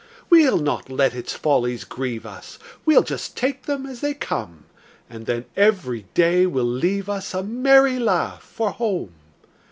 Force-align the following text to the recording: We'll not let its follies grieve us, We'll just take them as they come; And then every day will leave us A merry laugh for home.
We'll 0.31 0.57
not 0.57 0.89
let 0.89 1.13
its 1.13 1.33
follies 1.35 1.83
grieve 1.83 2.25
us, 2.25 2.57
We'll 2.85 3.03
just 3.03 3.37
take 3.37 3.67
them 3.67 3.85
as 3.85 4.01
they 4.01 4.15
come; 4.15 4.65
And 5.07 5.27
then 5.27 5.45
every 5.55 6.07
day 6.15 6.47
will 6.47 6.65
leave 6.65 7.07
us 7.07 7.35
A 7.35 7.43
merry 7.43 7.99
laugh 7.99 8.41
for 8.41 8.71
home. 8.71 9.13